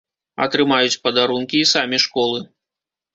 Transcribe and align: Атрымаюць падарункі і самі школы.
Атрымаюць 0.45 1.01
падарункі 1.03 1.57
і 1.65 1.67
самі 1.73 1.97
школы. 2.05 2.39